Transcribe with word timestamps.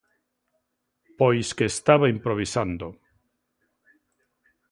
Pois 1.19 1.47
que 1.57 1.65
estaba 1.73 2.11
improvisando. 2.15 2.87